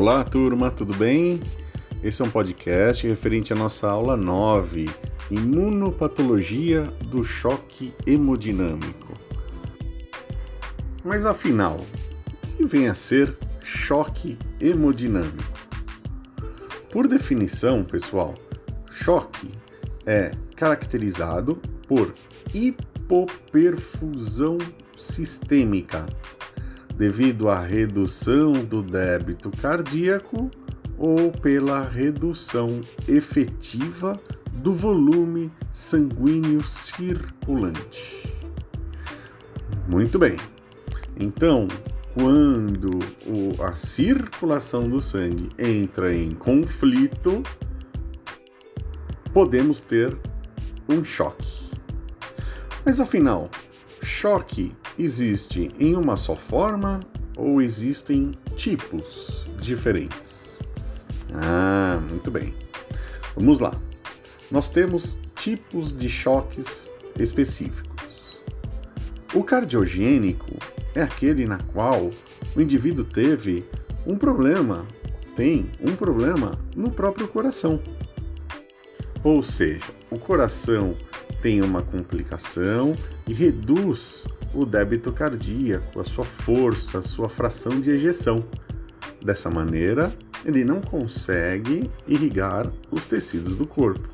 Olá, 0.00 0.24
turma, 0.24 0.70
tudo 0.70 0.94
bem? 0.94 1.42
Esse 2.02 2.22
é 2.22 2.24
um 2.24 2.30
podcast 2.30 3.06
referente 3.06 3.52
à 3.52 3.56
nossa 3.56 3.86
aula 3.86 4.16
9, 4.16 4.88
Imunopatologia 5.30 6.84
do 7.04 7.22
choque 7.22 7.92
hemodinâmico. 8.06 9.12
Mas 11.04 11.26
afinal, 11.26 11.78
o 11.78 12.56
que 12.56 12.64
vem 12.64 12.88
a 12.88 12.94
ser 12.94 13.36
choque 13.62 14.38
hemodinâmico? 14.58 15.52
Por 16.90 17.06
definição, 17.06 17.84
pessoal, 17.84 18.34
choque 18.90 19.50
é 20.06 20.32
caracterizado 20.56 21.60
por 21.86 22.14
hipoperfusão 22.54 24.56
sistêmica 24.96 26.06
devido 27.00 27.48
à 27.48 27.58
redução 27.58 28.52
do 28.62 28.82
débito 28.82 29.50
cardíaco 29.50 30.50
ou 30.98 31.32
pela 31.32 31.82
redução 31.82 32.82
efetiva 33.08 34.20
do 34.52 34.74
volume 34.74 35.50
sanguíneo 35.72 36.62
circulante. 36.62 38.30
Muito 39.88 40.18
bem. 40.18 40.36
Então, 41.18 41.68
quando 42.12 42.98
o, 43.26 43.62
a 43.62 43.72
circulação 43.72 44.86
do 44.86 45.00
sangue 45.00 45.48
entra 45.58 46.14
em 46.14 46.34
conflito, 46.34 47.42
podemos 49.32 49.80
ter 49.80 50.14
um 50.86 51.02
choque. 51.02 51.70
Mas 52.84 53.00
afinal, 53.00 53.48
choque 54.02 54.70
existe 55.02 55.70
em 55.78 55.96
uma 55.96 56.16
só 56.16 56.36
forma 56.36 57.00
ou 57.36 57.62
existem 57.62 58.32
tipos 58.54 59.46
diferentes? 59.58 60.60
Ah, 61.32 62.00
muito 62.10 62.30
bem. 62.30 62.54
Vamos 63.34 63.60
lá. 63.60 63.74
Nós 64.50 64.68
temos 64.68 65.18
tipos 65.34 65.92
de 65.96 66.08
choques 66.08 66.90
específicos. 67.18 68.42
O 69.32 69.42
cardiogênico 69.42 70.56
é 70.94 71.02
aquele 71.02 71.46
na 71.46 71.58
qual 71.58 72.10
o 72.54 72.60
indivíduo 72.60 73.04
teve 73.04 73.64
um 74.06 74.16
problema, 74.16 74.86
tem 75.36 75.70
um 75.80 75.94
problema 75.94 76.58
no 76.74 76.90
próprio 76.90 77.28
coração. 77.28 77.80
Ou 79.22 79.42
seja, 79.42 79.84
o 80.10 80.18
coração 80.18 80.96
tem 81.40 81.62
uma 81.62 81.82
complicação 81.82 82.96
e 83.26 83.32
reduz 83.32 84.26
o 84.54 84.66
débito 84.66 85.12
cardíaco, 85.12 86.00
a 86.00 86.04
sua 86.04 86.24
força, 86.24 86.98
a 86.98 87.02
sua 87.02 87.28
fração 87.28 87.80
de 87.80 87.90
ejeção. 87.90 88.44
Dessa 89.22 89.50
maneira, 89.50 90.12
ele 90.44 90.64
não 90.64 90.80
consegue 90.80 91.90
irrigar 92.06 92.70
os 92.90 93.06
tecidos 93.06 93.56
do 93.56 93.66
corpo. 93.66 94.08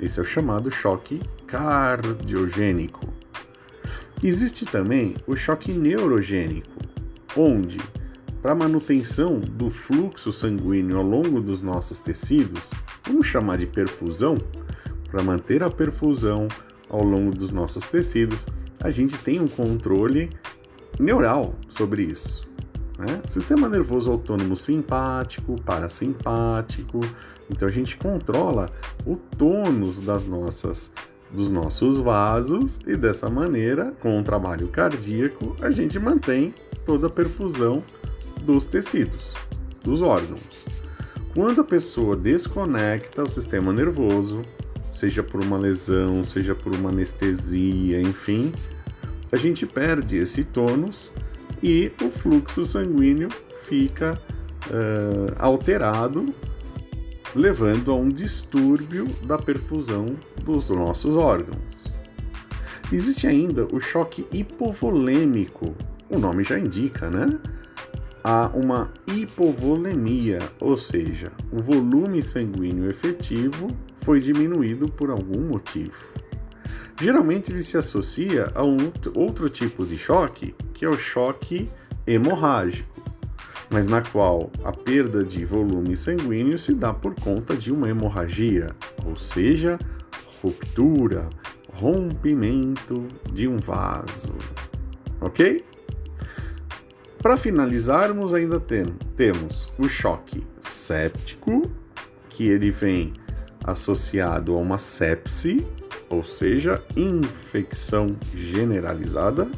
Esse 0.00 0.18
é 0.18 0.22
o 0.22 0.26
chamado 0.26 0.70
choque 0.70 1.20
cardiogênico. 1.46 3.12
Existe 4.22 4.64
também 4.64 5.16
o 5.26 5.36
choque 5.36 5.72
neurogênico, 5.72 6.70
onde, 7.36 7.80
para 8.40 8.54
manutenção 8.54 9.40
do 9.40 9.68
fluxo 9.68 10.32
sanguíneo 10.32 10.96
ao 10.96 11.02
longo 11.02 11.40
dos 11.40 11.60
nossos 11.60 11.98
tecidos, 11.98 12.72
vamos 13.06 13.26
chamar 13.26 13.58
de 13.58 13.66
perfusão, 13.66 14.38
para 15.10 15.22
manter 15.22 15.62
a 15.62 15.70
perfusão 15.70 16.48
ao 16.88 17.04
longo 17.04 17.32
dos 17.32 17.50
nossos 17.50 17.86
tecidos, 17.86 18.46
a 18.82 18.90
gente 18.90 19.16
tem 19.18 19.40
um 19.40 19.48
controle 19.48 20.30
neural 20.98 21.54
sobre 21.68 22.02
isso. 22.02 22.48
Né? 22.98 23.22
Sistema 23.26 23.68
nervoso 23.68 24.10
autônomo 24.10 24.56
simpático, 24.56 25.60
parasimpático. 25.62 27.00
Então 27.50 27.68
a 27.68 27.72
gente 27.72 27.96
controla 27.96 28.70
o 29.06 29.16
tônus 29.16 30.00
das 30.00 30.24
nossas 30.24 30.92
dos 31.32 31.50
nossos 31.50 31.98
vasos 31.98 32.78
e 32.86 32.94
dessa 32.94 33.30
maneira, 33.30 33.92
com 34.00 34.20
o 34.20 34.22
trabalho 34.22 34.68
cardíaco, 34.68 35.56
a 35.62 35.70
gente 35.70 35.98
mantém 35.98 36.54
toda 36.84 37.06
a 37.06 37.10
perfusão 37.10 37.82
dos 38.42 38.66
tecidos, 38.66 39.34
dos 39.82 40.02
órgãos. 40.02 40.66
Quando 41.34 41.62
a 41.62 41.64
pessoa 41.64 42.14
desconecta 42.14 43.22
o 43.22 43.26
sistema 43.26 43.72
nervoso, 43.72 44.42
seja 44.90 45.22
por 45.22 45.42
uma 45.42 45.56
lesão, 45.56 46.22
seja 46.22 46.54
por 46.54 46.74
uma 46.74 46.90
anestesia, 46.90 47.98
enfim, 48.00 48.52
a 49.32 49.36
gente 49.36 49.66
perde 49.66 50.18
esse 50.18 50.44
tônus 50.44 51.10
e 51.62 51.90
o 52.02 52.10
fluxo 52.10 52.66
sanguíneo 52.66 53.30
fica 53.62 54.20
uh, 54.66 55.34
alterado, 55.38 56.34
levando 57.34 57.90
a 57.90 57.96
um 57.96 58.10
distúrbio 58.10 59.06
da 59.24 59.38
perfusão 59.38 60.16
dos 60.44 60.68
nossos 60.68 61.16
órgãos. 61.16 61.98
Existe 62.92 63.26
ainda 63.26 63.66
o 63.72 63.80
choque 63.80 64.26
hipovolêmico, 64.30 65.74
o 66.10 66.18
nome 66.18 66.44
já 66.44 66.58
indica, 66.58 67.08
né? 67.08 67.40
Há 68.22 68.50
uma 68.54 68.92
hipovolemia, 69.06 70.40
ou 70.60 70.76
seja, 70.76 71.32
o 71.50 71.60
volume 71.62 72.22
sanguíneo 72.22 72.88
efetivo 72.88 73.68
foi 74.02 74.20
diminuído 74.20 74.86
por 74.88 75.10
algum 75.10 75.40
motivo. 75.40 76.12
Geralmente 77.02 77.50
ele 77.50 77.64
se 77.64 77.76
associa 77.76 78.52
a 78.54 78.62
um 78.62 78.92
outro 79.16 79.48
tipo 79.48 79.84
de 79.84 79.98
choque, 79.98 80.54
que 80.72 80.84
é 80.84 80.88
o 80.88 80.96
choque 80.96 81.68
hemorrágico, 82.06 83.02
mas 83.68 83.88
na 83.88 84.00
qual 84.00 84.52
a 84.62 84.70
perda 84.70 85.24
de 85.24 85.44
volume 85.44 85.96
sanguíneo 85.96 86.56
se 86.56 86.72
dá 86.72 86.94
por 86.94 87.16
conta 87.16 87.56
de 87.56 87.72
uma 87.72 87.88
hemorragia, 87.88 88.70
ou 89.04 89.16
seja, 89.16 89.80
ruptura, 90.40 91.28
rompimento 91.72 93.08
de 93.32 93.48
um 93.48 93.58
vaso. 93.58 94.36
Ok? 95.20 95.64
Para 97.20 97.36
finalizarmos, 97.36 98.32
ainda 98.32 98.60
tem, 98.60 98.86
temos 99.16 99.68
o 99.76 99.88
choque 99.88 100.46
séptico, 100.56 101.68
que 102.28 102.46
ele 102.46 102.70
vem 102.70 103.12
associado 103.64 104.54
a 104.54 104.58
uma 104.58 104.78
sepse, 104.78 105.66
ou 106.12 106.22
seja, 106.22 106.80
infecção 106.94 108.14
generalizada. 108.34 109.50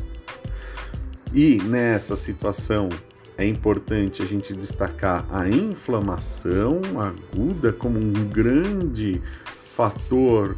E 1.34 1.58
nessa 1.64 2.14
situação 2.14 2.88
é 3.36 3.44
importante 3.44 4.22
a 4.22 4.24
gente 4.24 4.54
destacar 4.54 5.26
a 5.28 5.48
inflamação 5.48 6.80
aguda 6.96 7.72
como 7.72 7.98
um 7.98 8.12
grande 8.28 9.20
fator 9.44 10.56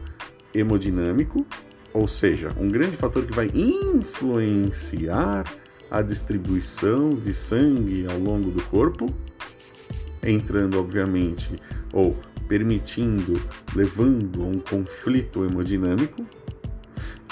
hemodinâmico, 0.52 1.46
ou 1.94 2.06
seja, 2.06 2.54
um 2.60 2.68
grande 2.68 2.94
fator 2.94 3.24
que 3.24 3.34
vai 3.34 3.50
influenciar 3.54 5.44
a 5.90 6.02
distribuição 6.02 7.14
de 7.14 7.32
sangue 7.32 8.06
ao 8.06 8.18
longo 8.18 8.50
do 8.50 8.62
corpo, 8.64 9.06
entrando, 10.22 10.78
obviamente, 10.78 11.52
ou 11.90 12.14
permitindo, 12.48 13.40
levando 13.74 14.42
a 14.42 14.46
um 14.46 14.58
conflito 14.58 15.44
hemodinâmico. 15.44 16.26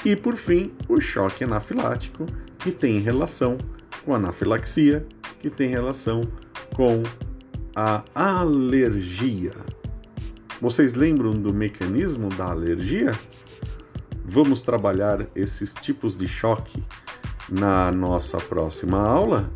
E 0.05 0.15
por 0.15 0.37
fim, 0.37 0.73
o 0.89 1.01
choque 1.01 1.45
anafilático, 1.45 2.27
que 2.59 2.71
tem 2.71 2.99
relação 2.99 3.59
com 4.05 4.13
a 4.13 4.17
anafilaxia, 4.17 5.07
que 5.39 5.49
tem 5.49 5.69
relação 5.69 6.29
com 6.75 7.03
a 7.75 8.05
alergia. 8.15 9.53
Vocês 10.61 10.95
lembram 10.95 11.35
do 11.35 11.53
mecanismo 11.53 12.29
da 12.31 12.51
alergia? 12.51 13.13
Vamos 14.25 14.63
trabalhar 14.63 15.27
esses 15.35 15.75
tipos 15.75 16.17
de 16.17 16.27
choque 16.27 16.83
na 17.51 17.91
nossa 17.91 18.39
próxima 18.39 18.99
aula? 18.99 19.53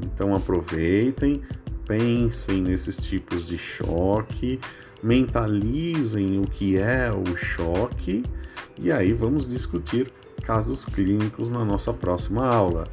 Então 0.00 0.34
aproveitem, 0.34 1.42
pensem 1.90 2.62
nesses 2.62 2.96
tipos 2.96 3.46
de 3.48 3.58
choque, 3.58 4.60
mentalizem 5.02 6.38
o 6.38 6.44
que 6.44 6.78
é 6.78 7.10
o 7.10 7.36
choque 7.36 8.22
e 8.78 8.92
aí 8.92 9.12
vamos 9.12 9.44
discutir 9.44 10.08
casos 10.44 10.84
clínicos 10.84 11.50
na 11.50 11.64
nossa 11.64 11.92
próxima 11.92 12.46
aula. 12.46 12.86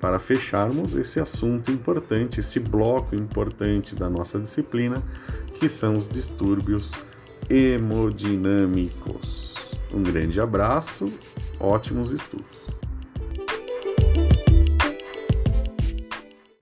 Para 0.00 0.18
fecharmos 0.18 0.94
esse 0.94 1.20
assunto 1.20 1.70
importante, 1.70 2.40
esse 2.40 2.58
bloco 2.58 3.14
importante 3.14 3.94
da 3.94 4.10
nossa 4.10 4.40
disciplina, 4.40 5.00
que 5.60 5.68
são 5.68 5.96
os 5.96 6.08
distúrbios 6.08 6.94
hemodinâmicos. 7.48 9.54
Um 9.94 10.02
grande 10.02 10.40
abraço, 10.40 11.12
ótimos 11.60 12.10
estudos. 12.10 12.81